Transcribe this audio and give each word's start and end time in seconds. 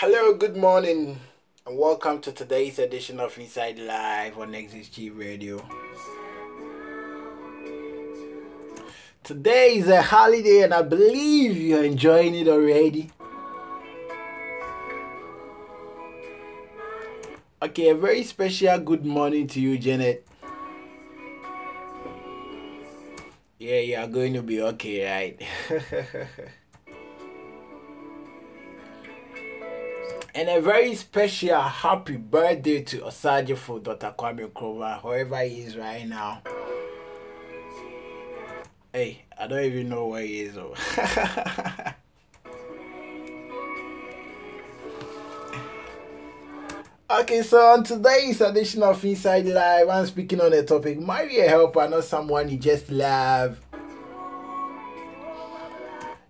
Hello, 0.00 0.32
good 0.32 0.56
morning, 0.56 1.20
and 1.66 1.76
welcome 1.76 2.22
to 2.22 2.32
today's 2.32 2.78
edition 2.78 3.20
of 3.20 3.36
Inside 3.36 3.78
Live 3.78 4.38
on 4.38 4.52
XSG 4.52 5.14
Radio. 5.14 5.62
Today 9.22 9.76
is 9.76 9.88
a 9.88 10.00
holiday, 10.00 10.62
and 10.62 10.72
I 10.72 10.80
believe 10.80 11.54
you're 11.54 11.84
enjoying 11.84 12.34
it 12.34 12.48
already. 12.48 13.10
Okay, 17.60 17.90
a 17.90 17.94
very 17.94 18.22
special 18.22 18.78
good 18.78 19.04
morning 19.04 19.48
to 19.48 19.60
you, 19.60 19.76
Janet. 19.76 20.26
Yeah, 23.58 23.80
you 23.80 23.96
are 23.98 24.06
going 24.06 24.32
to 24.32 24.42
be 24.42 24.62
okay, 24.62 25.36
right? 25.68 25.78
and 30.34 30.48
a 30.48 30.60
very 30.60 30.94
special 30.94 31.60
happy 31.60 32.16
birthday 32.16 32.82
to 32.82 32.98
Osagyefo 33.00 33.82
Dr. 33.82 34.14
Kwame 34.16 34.48
Nkrumah, 34.48 35.02
wherever 35.02 35.38
he 35.42 35.62
is 35.62 35.76
right 35.76 36.06
now. 36.06 36.42
Hey, 38.92 39.24
I 39.38 39.46
don't 39.46 39.64
even 39.64 39.88
know 39.88 40.06
where 40.08 40.22
he 40.22 40.40
is. 40.40 40.56
Oh. 40.56 40.74
okay, 47.20 47.42
so 47.42 47.58
on 47.68 47.84
today's 47.84 48.40
edition 48.40 48.82
of 48.82 49.04
Inside 49.04 49.46
Live, 49.46 49.88
I'm 49.88 50.06
speaking 50.06 50.40
on 50.40 50.52
a 50.52 50.62
topic 50.62 50.98
marry 51.00 51.38
a 51.40 51.48
helper, 51.48 51.88
not 51.88 52.04
someone 52.04 52.48
you 52.48 52.56
just 52.56 52.90
love. 52.90 53.60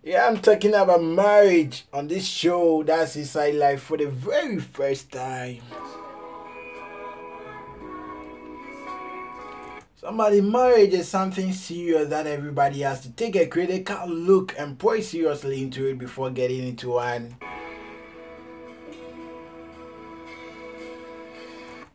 Yeah, 0.03 0.27
I'm 0.27 0.39
talking 0.39 0.73
about 0.73 1.03
marriage 1.03 1.85
on 1.93 2.09
this 2.09 2.27
show. 2.27 2.83
That's 2.83 3.17
Inside 3.17 3.57
Life 3.57 3.83
for 3.83 3.99
the 3.99 4.07
very 4.07 4.59
first 4.59 5.13
time. 5.13 5.61
Somebody, 9.97 10.41
marriage 10.41 10.95
is 10.95 11.07
something 11.07 11.52
serious 11.52 12.09
that 12.09 12.27
everybody 12.27 12.80
has 12.80 13.02
to 13.02 13.11
take 13.13 13.37
a 13.37 13.47
critical 13.47 14.09
look 14.09 14.55
and 14.59 14.79
pour 14.79 15.02
seriously 15.02 15.63
into 15.63 15.87
it 15.89 15.99
before 15.99 16.30
getting 16.30 16.67
into 16.67 16.93
one. 16.93 17.37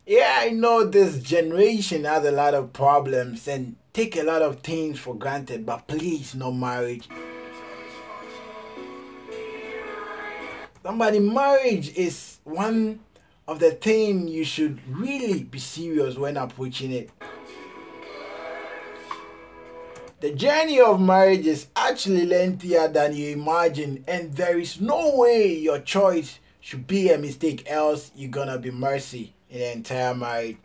Yeah, 0.05 0.41
I 0.41 0.51
know 0.51 0.83
this 0.83 1.17
generation 1.23 2.03
has 2.03 2.23
a 2.23 2.31
lot 2.31 2.53
of 2.53 2.71
problems 2.71 3.47
and 3.47 3.75
take 3.93 4.15
a 4.15 4.21
lot 4.21 4.43
of 4.43 4.59
things 4.59 4.99
for 4.99 5.15
granted, 5.15 5.65
but 5.65 5.87
please, 5.87 6.35
no 6.35 6.51
marriage. 6.51 7.09
Somebody, 10.85 11.17
marriage 11.17 11.97
is 11.97 12.37
one 12.43 12.99
of 13.47 13.57
the 13.57 13.71
things 13.71 14.29
you 14.29 14.43
should 14.43 14.79
really 14.87 15.41
be 15.41 15.57
serious 15.57 16.15
when 16.15 16.37
approaching 16.37 16.91
it. 16.91 17.09
The 20.19 20.33
journey 20.33 20.79
of 20.79 21.01
marriage 21.01 21.47
is 21.47 21.65
actually 21.75 22.27
lengthier 22.27 22.87
than 22.87 23.15
you 23.15 23.31
imagine, 23.31 24.03
and 24.07 24.31
there 24.33 24.59
is 24.59 24.79
no 24.79 25.15
way 25.15 25.57
your 25.57 25.79
choice 25.79 26.37
should 26.61 26.85
be 26.85 27.09
a 27.09 27.17
mistake, 27.17 27.63
else, 27.65 28.11
you're 28.15 28.29
gonna 28.29 28.59
be 28.59 28.69
mercy 28.69 29.33
in 29.49 29.57
the 29.57 29.71
entire 29.71 30.13
marriage. 30.13 30.57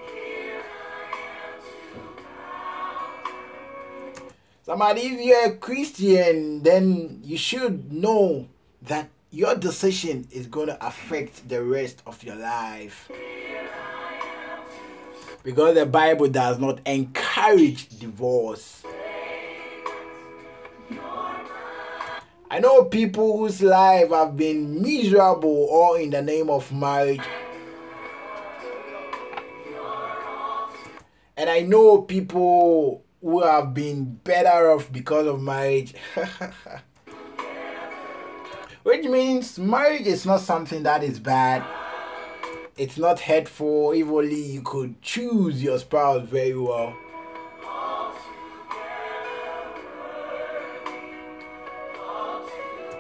Somebody, 4.67 5.01
if 5.01 5.21
you're 5.25 5.47
a 5.47 5.57
Christian, 5.57 6.63
then 6.63 7.21
you 7.25 7.39
should 7.39 7.91
know 7.91 8.47
that 8.83 9.09
your 9.31 9.55
decision 9.55 10.27
is 10.31 10.47
going 10.47 10.67
to 10.67 10.86
affect 10.86 11.48
the 11.48 11.62
rest 11.62 12.03
of 12.06 12.23
your 12.25 12.36
life. 12.36 13.11
Because 15.42 15.74
the 15.74 15.86
Bible 15.86 16.29
does 16.29 16.58
not 16.58 16.80
encourage 16.85 17.89
divorce. 17.98 18.83
I 22.52 22.58
know 22.58 22.85
people 22.85 23.39
whose 23.39 23.63
life 23.63 24.11
have 24.11 24.36
been 24.36 24.83
miserable 24.83 25.68
all 25.70 25.95
in 25.95 26.11
the 26.11 26.20
name 26.20 26.51
of 26.51 26.70
marriage. 26.73 27.20
And 31.36 31.48
I 31.48 31.61
know 31.61 32.02
people 32.02 33.05
who 33.23 33.42
have 33.42 33.73
been 33.73 34.05
better 34.24 34.73
off 34.73 34.91
because 34.91 35.29
of 35.29 35.41
marriage. 35.41 35.95
Which 38.83 39.05
means 39.05 39.58
marriage 39.58 40.07
is 40.07 40.24
not 40.24 40.41
something 40.41 40.83
that 40.85 41.05
is 41.05 41.18
bad. 41.18 41.63
It's 42.79 42.96
not 42.96 43.20
hurtful. 43.20 43.92
If 43.92 44.08
only 44.08 44.41
you 44.41 44.63
could 44.63 45.02
choose 45.02 45.63
your 45.63 45.79
spouse 45.79 46.27
very 46.27 46.57
well. 46.57 46.96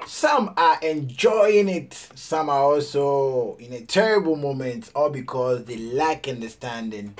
Some 0.06 0.52
are 0.58 0.78
enjoying 0.82 1.70
it, 1.70 1.94
some 2.14 2.50
are 2.50 2.62
also 2.62 3.56
in 3.58 3.72
a 3.72 3.80
terrible 3.80 4.36
moment, 4.36 4.90
all 4.94 5.08
because 5.08 5.64
they 5.64 5.78
lack 5.78 6.28
understanding. 6.28 7.14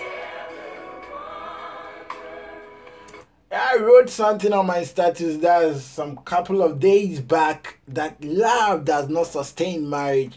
I 3.52 3.78
wrote 3.78 4.08
something 4.08 4.52
on 4.52 4.66
my 4.66 4.84
status 4.84 5.38
that 5.38 5.76
some 5.78 6.18
couple 6.18 6.62
of 6.62 6.78
days 6.78 7.20
back 7.20 7.80
that 7.88 8.22
love 8.22 8.84
does 8.84 9.08
not 9.08 9.26
sustain 9.26 9.90
marriage. 9.90 10.36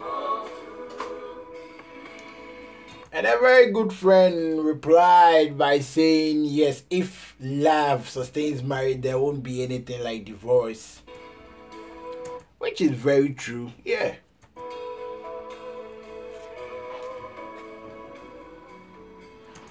And 3.12 3.28
a 3.28 3.38
very 3.38 3.72
good 3.72 3.94
friend 3.94 4.66
replied 4.66 5.59
by 5.59 5.79
saying, 5.79 6.46
Yes, 6.46 6.81
if 6.90 7.35
love 7.40 8.09
sustains 8.09 8.63
marriage, 8.63 9.02
there 9.02 9.19
won't 9.19 9.44
be 9.44 9.62
anything 9.62 10.03
like 10.03 10.25
divorce. 10.25 11.03
Which 12.57 12.81
is 12.81 12.91
very 12.91 13.29
true, 13.29 13.72
yeah. 13.85 14.16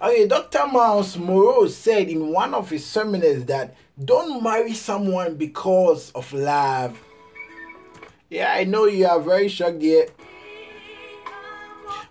Okay, 0.02 0.26
Dr. 0.26 0.66
Myles 0.66 1.16
Munroe 1.16 1.68
said 1.68 2.08
in 2.08 2.32
one 2.32 2.54
of 2.54 2.68
his 2.68 2.84
seminars 2.84 3.44
that 3.44 3.76
don't 4.04 4.42
marry 4.42 4.74
someone 4.74 5.36
because 5.36 6.10
of 6.10 6.32
love. 6.32 7.00
Yeah, 8.28 8.52
I 8.52 8.64
know 8.64 8.86
you 8.86 9.06
are 9.06 9.20
very 9.20 9.46
shocked 9.46 9.80
here. 9.80 10.08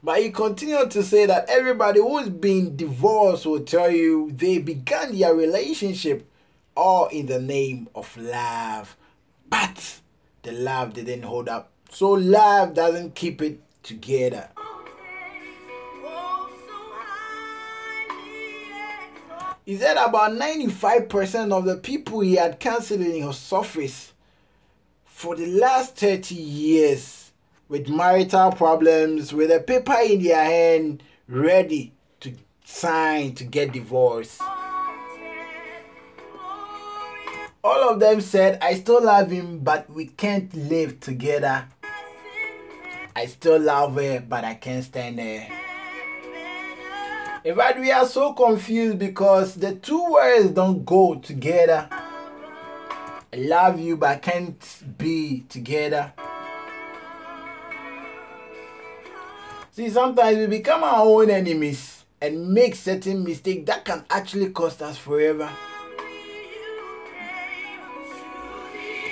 But 0.01 0.21
he 0.21 0.31
continued 0.31 0.89
to 0.91 1.03
say 1.03 1.25
that 1.25 1.49
everybody 1.49 1.99
who's 1.99 2.29
been 2.29 2.77
divorced 2.77 3.45
will 3.45 3.59
tell 3.59 3.91
you 3.91 4.31
they 4.31 4.59
began 4.59 5.13
their 5.17 5.35
relationship 5.35 6.31
all 6.77 7.07
in 7.07 7.25
the 7.25 7.41
name 7.41 7.89
of 7.93 8.15
love. 8.15 8.95
But 9.49 9.99
the 10.43 10.53
love 10.53 10.93
didn't 10.93 11.23
hold 11.23 11.49
up. 11.49 11.73
So 11.89 12.11
love 12.11 12.73
doesn't 12.73 13.15
keep 13.15 13.41
it 13.41 13.59
together. 13.83 14.47
He 19.71 19.77
said 19.77 19.95
about 19.95 20.31
95% 20.31 21.53
of 21.53 21.63
the 21.63 21.77
people 21.77 22.19
he 22.19 22.35
had 22.35 22.59
counseled 22.59 22.99
in 22.99 23.25
his 23.25 23.53
office 23.53 24.11
for 25.05 25.33
the 25.33 25.45
last 25.45 25.95
30 25.95 26.35
years 26.35 27.31
with 27.69 27.87
marital 27.87 28.51
problems, 28.51 29.31
with 29.31 29.49
a 29.49 29.61
paper 29.61 29.95
in 30.03 30.21
their 30.23 30.43
hand, 30.43 31.03
ready 31.25 31.93
to 32.19 32.33
sign 32.65 33.33
to 33.35 33.45
get 33.45 33.71
divorced. 33.71 34.41
All 37.63 37.93
of 37.93 38.01
them 38.01 38.19
said, 38.19 38.59
I 38.61 38.73
still 38.73 39.01
love 39.01 39.31
him, 39.31 39.59
but 39.59 39.89
we 39.89 40.07
can't 40.07 40.53
live 40.53 40.99
together. 40.99 41.65
I 43.15 43.25
still 43.25 43.61
love 43.61 43.95
her, 43.95 44.19
but 44.19 44.43
I 44.43 44.55
can't 44.55 44.83
stand 44.83 45.17
her. 45.17 45.60
In 47.43 47.55
fact, 47.55 47.79
we 47.79 47.91
are 47.91 48.05
so 48.05 48.33
confused 48.33 48.99
because 48.99 49.55
the 49.55 49.73
two 49.73 50.11
words 50.11 50.51
don't 50.51 50.85
go 50.85 51.15
together. 51.15 51.87
I 51.91 53.37
love 53.37 53.79
you, 53.79 53.97
but 53.97 54.09
I 54.09 54.17
can't 54.17 54.97
be 54.99 55.43
together. 55.49 56.13
See, 59.71 59.89
sometimes 59.89 60.37
we 60.37 60.45
become 60.45 60.83
our 60.83 61.03
own 61.03 61.31
enemies 61.31 62.05
and 62.21 62.53
make 62.53 62.75
certain 62.75 63.23
mistakes 63.23 63.65
that 63.65 63.85
can 63.85 64.05
actually 64.11 64.51
cost 64.51 64.83
us 64.83 64.97
forever. 64.97 65.49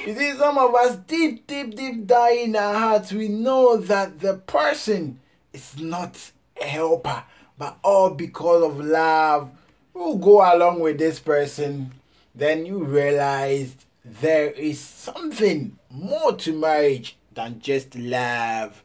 You 0.06 0.16
see, 0.16 0.34
some 0.34 0.60
of 0.60 0.76
us 0.76 0.98
deep, 0.98 1.48
deep, 1.48 1.74
deep 1.76 2.06
down 2.06 2.34
in 2.34 2.56
our 2.56 2.76
hearts, 2.76 3.12
we 3.12 3.28
know 3.28 3.78
that 3.78 4.20
the 4.20 4.36
person 4.36 5.20
is 5.52 5.80
not 5.80 6.31
a 6.62 6.66
helper 6.66 7.24
but 7.60 7.78
all 7.84 8.10
because 8.10 8.64
of 8.64 8.80
love. 8.80 9.52
You 9.94 10.18
go 10.20 10.42
along 10.56 10.80
with 10.80 10.98
this 10.98 11.20
person, 11.20 11.92
then 12.34 12.66
you 12.66 12.84
realize 12.86 13.76
there 14.06 14.50
is 14.52 14.80
something 14.80 15.78
more 15.92 16.36
to 16.38 16.58
marriage 16.58 17.18
than 17.34 17.60
just 17.60 17.96
love. 17.96 18.82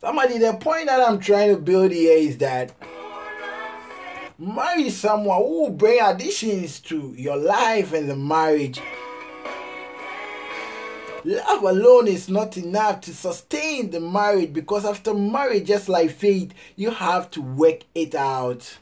Somebody, 0.00 0.38
the 0.38 0.54
point 0.54 0.86
that 0.86 1.00
I'm 1.00 1.18
trying 1.18 1.54
to 1.54 1.60
build 1.60 1.90
here 1.90 2.16
is 2.16 2.38
that 2.38 2.72
marry 4.38 4.90
someone 4.90 5.38
who 5.38 5.62
will 5.62 5.70
bring 5.70 6.00
additions 6.00 6.78
to 6.80 7.14
your 7.16 7.36
life 7.36 7.92
and 7.92 8.08
the 8.08 8.16
marriage. 8.16 8.80
Love 11.24 11.62
alone 11.62 12.08
is 12.08 12.28
not 12.28 12.56
enough 12.56 13.00
to 13.02 13.14
sustain 13.14 13.90
the 13.90 14.00
marriage 14.00 14.52
because 14.52 14.84
after 14.84 15.14
marriage, 15.14 15.68
just 15.68 15.88
like 15.88 16.10
faith, 16.10 16.52
you 16.74 16.90
have 16.90 17.30
to 17.30 17.40
work 17.40 17.80
it 17.94 18.16
out. 18.16 18.78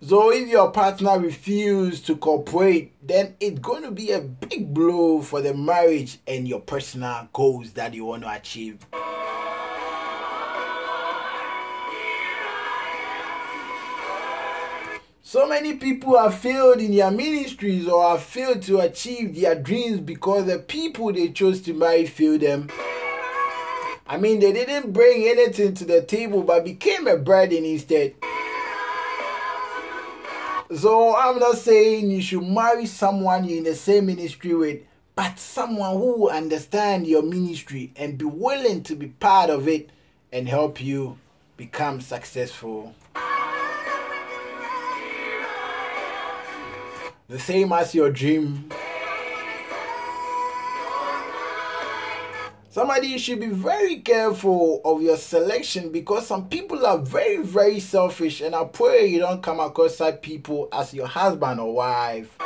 So 0.00 0.32
if 0.32 0.48
your 0.48 0.70
partner 0.70 1.18
refuses 1.18 2.00
to 2.02 2.16
cooperate, 2.16 2.92
then 3.06 3.36
it's 3.40 3.60
going 3.60 3.82
to 3.82 3.90
be 3.90 4.12
a 4.12 4.20
big 4.20 4.72
blow 4.72 5.20
for 5.20 5.42
the 5.42 5.52
marriage 5.52 6.18
and 6.26 6.48
your 6.48 6.60
personal 6.60 7.28
goals 7.34 7.72
that 7.72 7.92
you 7.92 8.06
want 8.06 8.22
to 8.22 8.34
achieve. 8.34 8.78
So 15.32 15.48
many 15.48 15.76
people 15.76 16.18
have 16.18 16.34
failed 16.34 16.80
in 16.80 16.94
their 16.94 17.10
ministries 17.10 17.88
or 17.88 18.06
have 18.06 18.22
failed 18.22 18.60
to 18.64 18.80
achieve 18.80 19.34
their 19.34 19.54
dreams 19.54 19.98
because 20.00 20.44
the 20.44 20.58
people 20.58 21.10
they 21.10 21.30
chose 21.30 21.62
to 21.62 21.72
marry 21.72 22.04
failed 22.04 22.42
them. 22.42 22.68
I 24.06 24.18
mean, 24.20 24.40
they 24.40 24.52
didn't 24.52 24.92
bring 24.92 25.26
anything 25.26 25.72
to 25.72 25.86
the 25.86 26.02
table 26.02 26.42
but 26.42 26.66
became 26.66 27.06
a 27.06 27.16
burden 27.16 27.64
instead. 27.64 28.14
So 30.76 31.16
I'm 31.16 31.38
not 31.38 31.56
saying 31.56 32.10
you 32.10 32.20
should 32.20 32.44
marry 32.44 32.84
someone 32.84 33.46
you're 33.46 33.56
in 33.56 33.64
the 33.64 33.74
same 33.74 34.04
ministry 34.04 34.52
with, 34.52 34.82
but 35.16 35.38
someone 35.38 35.96
who 35.96 36.24
will 36.24 36.30
understand 36.30 37.06
your 37.06 37.22
ministry 37.22 37.90
and 37.96 38.18
be 38.18 38.26
willing 38.26 38.82
to 38.82 38.94
be 38.94 39.06
part 39.06 39.48
of 39.48 39.66
it 39.66 39.88
and 40.30 40.46
help 40.46 40.78
you 40.78 41.16
become 41.56 42.02
successful. 42.02 42.94
The 47.32 47.38
same 47.38 47.72
as 47.72 47.94
your 47.94 48.10
dream. 48.10 48.68
Somebody 52.68 53.16
should 53.16 53.40
be 53.40 53.46
very 53.46 54.00
careful 54.00 54.82
of 54.84 55.00
your 55.00 55.16
selection 55.16 55.90
because 55.90 56.26
some 56.26 56.50
people 56.50 56.84
are 56.84 56.98
very, 56.98 57.38
very 57.38 57.80
selfish, 57.80 58.42
and 58.42 58.54
I 58.54 58.64
pray 58.64 59.06
you 59.06 59.18
don't 59.18 59.42
come 59.42 59.60
across 59.60 59.96
such 59.96 60.20
people 60.20 60.68
as 60.74 60.92
your 60.92 61.06
husband 61.06 61.58
or 61.58 61.72
wife. 61.74 62.36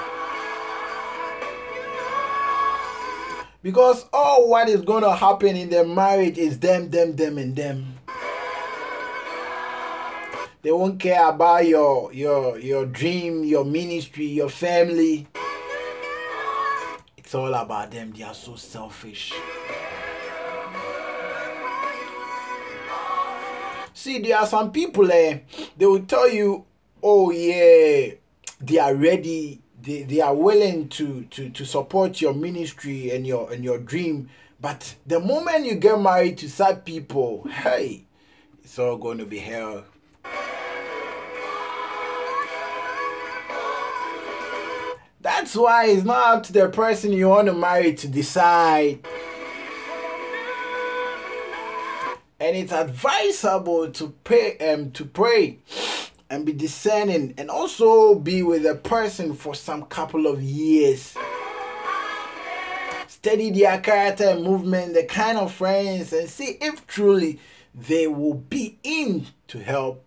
Because 3.65 4.07
all 4.13 4.49
what 4.49 4.69
is 4.69 4.83
going 4.83 5.03
to 5.03 5.17
happen 5.17 5.57
in 5.57 5.69
their 5.69 5.85
marriage 5.85 6.39
is 6.39 6.61
them, 6.61 6.91
them, 6.91 7.17
them, 7.17 7.39
and 7.39 7.57
them. 7.57 7.96
They 10.67 10.73
won't 10.73 10.99
care 10.99 11.29
about 11.29 11.65
your 11.65 12.13
your 12.13 12.59
your 12.59 12.87
dream, 12.87 13.45
your 13.45 13.65
ministry, 13.65 14.27
your 14.27 14.49
family. 14.49 15.29
It's 17.17 17.37
all 17.37 17.55
about 17.55 17.93
them. 17.93 18.11
They 18.11 18.25
are 18.25 18.35
so 18.35 18.57
selfish. 18.57 19.33
See, 23.95 24.19
there 24.19 24.39
are 24.39 24.47
some 24.49 24.73
people 24.73 25.09
eh, 25.13 25.39
they 25.77 25.87
will 25.87 26.03
tell 26.03 26.29
you, 26.29 26.65
oh 27.01 27.31
yeah, 27.31 28.15
they 28.61 28.79
are 28.81 28.97
ready, 28.97 29.63
they, 29.81 30.03
they 30.03 30.21
are 30.21 30.35
willing 30.35 30.89
to, 30.89 31.23
to, 31.31 31.49
to 31.49 31.65
support 31.65 32.21
your 32.21 32.35
ministry 32.35 33.13
and 33.13 33.25
your 33.25 33.53
and 33.53 33.63
your 33.63 33.79
dream. 33.79 34.29
But 34.61 34.97
the 35.07 35.21
moment 35.21 35.65
you 35.65 35.77
get 35.77 36.01
married 36.01 36.39
to 36.39 36.51
such 36.51 36.85
people, 36.85 37.47
hey, 37.49 38.05
it's 38.65 38.81
all 38.81 38.97
going 38.97 39.19
to 39.19 39.27
be 39.27 39.39
hell. 39.39 39.85
That's 45.47 45.55
why 45.55 45.87
it's 45.87 46.03
not 46.03 46.39
up 46.39 46.43
to 46.43 46.53
the 46.53 46.69
person 46.71 47.13
you 47.13 47.29
want 47.29 47.47
to 47.47 47.53
marry 47.55 47.95
to 47.95 48.09
decide. 48.09 48.99
And 52.41 52.57
it's 52.57 52.73
advisable 52.73 53.93
to 53.93 54.09
pray 54.25 54.59
um 54.59 54.91
to 54.91 55.05
pray 55.05 55.61
and 56.31 56.45
be 56.45 56.53
discerning 56.53 57.33
and 57.39 57.49
also 57.49 58.17
be 58.17 58.43
with 58.43 58.67
a 58.67 58.75
person 58.75 59.35
for 59.35 59.55
some 59.55 59.85
couple 59.85 60.27
of 60.27 60.43
years. 60.43 61.17
Study 63.07 63.53
their 63.53 63.81
character 63.81 64.25
and 64.25 64.43
movement, 64.43 64.95
the 64.95 65.05
kind 65.05 65.39
of 65.39 65.53
friends, 65.53 66.13
and 66.13 66.29
see 66.29 66.59
if 66.61 66.85
truly 66.89 67.39
they 67.73 68.09
will 68.09 68.35
be 68.35 68.81
in 68.83 69.29
to 69.47 69.61
help 69.61 70.06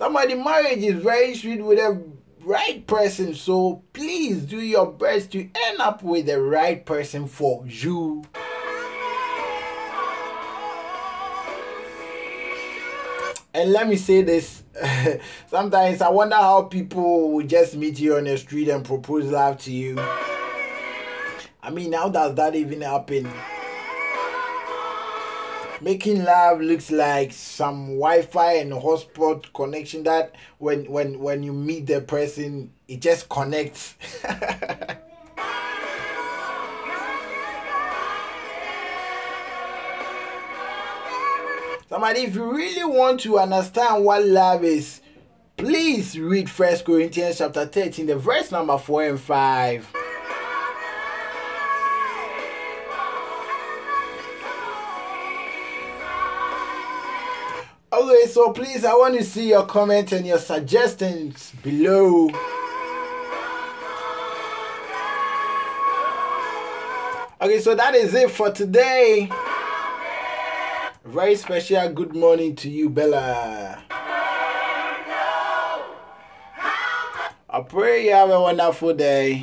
Somebody 0.00 0.34
marriage 0.34 0.78
is 0.78 1.02
very 1.02 1.34
sweet 1.34 1.60
with 1.62 1.78
a 1.78 2.02
right 2.42 2.86
person. 2.86 3.34
So 3.34 3.84
please 3.92 4.44
do 4.44 4.58
your 4.58 4.90
best 4.90 5.30
to 5.32 5.40
end 5.40 5.78
up 5.78 6.02
with 6.02 6.24
the 6.24 6.40
right 6.40 6.86
person 6.86 7.26
for 7.26 7.66
you. 7.66 8.24
And 13.52 13.72
let 13.72 13.88
me 13.88 13.96
say 13.96 14.22
this 14.22 14.62
sometimes 15.48 16.00
I 16.00 16.08
wonder 16.08 16.36
how 16.36 16.62
people 16.62 17.32
will 17.32 17.46
just 17.46 17.76
meet 17.76 17.98
you 18.00 18.16
on 18.16 18.24
the 18.24 18.38
street 18.38 18.70
and 18.70 18.82
propose 18.82 19.26
love 19.26 19.58
to 19.64 19.70
you. 19.70 19.98
I 21.62 21.68
mean, 21.70 21.92
how 21.92 22.08
does 22.08 22.36
that 22.36 22.54
even 22.54 22.80
happen? 22.80 23.30
Making 25.80 26.24
love 26.24 26.60
looks 26.60 26.90
like 26.90 27.32
some 27.32 27.86
wi-fi 27.98 28.54
and 28.54 28.72
hotspot 28.72 29.52
connection 29.54 30.02
that 30.04 30.34
when 30.58 30.84
when 30.90 31.18
when 31.18 31.42
you 31.42 31.52
meet 31.52 31.86
the 31.86 32.00
person 32.00 32.72
it 32.88 33.00
just 33.00 33.28
connects. 33.28 33.94
Somebody 41.88 42.20
if 42.20 42.34
you 42.36 42.52
really 42.54 42.84
want 42.84 43.20
to 43.20 43.38
understand 43.38 44.04
what 44.04 44.24
love 44.24 44.64
is 44.64 45.00
please 45.56 46.18
read 46.18 46.48
first 46.48 46.84
corinthians 46.84 47.38
chapter 47.38 47.66
13 47.66 48.06
the 48.06 48.16
verse 48.16 48.50
number 48.52 48.78
4 48.78 49.04
and 49.04 49.20
5 49.20 49.99
so 58.30 58.52
please, 58.52 58.84
I 58.84 58.94
want 58.94 59.18
to 59.18 59.24
see 59.24 59.48
your 59.48 59.66
comments 59.66 60.12
and 60.12 60.26
your 60.26 60.38
suggestions 60.38 61.52
below. 61.62 62.28
Okay, 67.42 67.60
so 67.60 67.74
that 67.74 67.94
is 67.94 68.14
it 68.14 68.30
for 68.30 68.50
today. 68.52 69.30
Very 71.04 71.34
special 71.34 71.88
good 71.88 72.14
morning 72.14 72.54
to 72.56 72.70
you, 72.70 72.88
Bella. 72.88 73.82
I 77.52 77.60
pray 77.66 78.04
you 78.04 78.12
have 78.12 78.30
a 78.30 78.40
wonderful 78.40 78.94
day. 78.94 79.42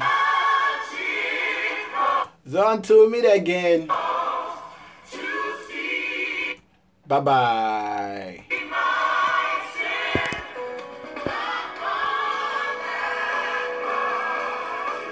So 2.50 2.70
until 2.70 3.06
we 3.06 3.22
meet 3.22 3.26
again. 3.26 3.88
Bye 7.08 7.20
bye. 7.22 7.77